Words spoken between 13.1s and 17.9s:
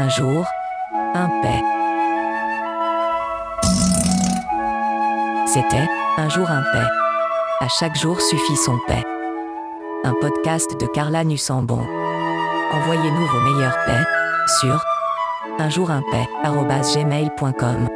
vos meilleurs paix sur unjourimpaix.gmail.com